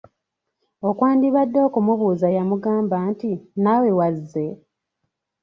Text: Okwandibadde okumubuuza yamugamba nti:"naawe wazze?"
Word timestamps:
Okwandibadde 0.87 1.59
okumubuuza 1.67 2.27
yamugamba 2.37 2.95
nti:"naawe 3.11 3.89
wazze?" 3.99 4.45